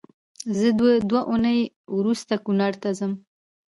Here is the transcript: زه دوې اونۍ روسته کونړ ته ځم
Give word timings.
زه 0.57 0.67
دوې 0.79 0.95
اونۍ 1.29 1.59
روسته 2.03 2.35
کونړ 2.45 2.73
ته 2.81 2.89
ځم 2.99 3.13